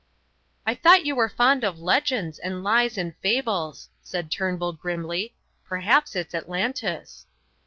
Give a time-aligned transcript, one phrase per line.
[0.65, 5.35] "I thought you were fond of legends and lies and fables," said Turnbull, grimly.
[5.63, 7.27] "Perhaps it's Atlantis."